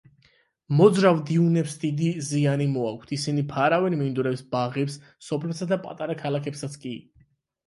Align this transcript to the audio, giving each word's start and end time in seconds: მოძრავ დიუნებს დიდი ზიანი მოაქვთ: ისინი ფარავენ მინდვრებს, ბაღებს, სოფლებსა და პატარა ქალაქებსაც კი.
მოძრავ 0.77 1.19
დიუნებს 1.27 1.75
დიდი 1.83 2.07
ზიანი 2.27 2.67
მოაქვთ: 2.77 3.13
ისინი 3.19 3.43
ფარავენ 3.53 3.97
მინდვრებს, 4.01 4.43
ბაღებს, 4.57 4.97
სოფლებსა 5.29 5.69
და 5.75 5.79
პატარა 5.87 6.19
ქალაქებსაც 6.25 6.81
კი. 6.87 6.97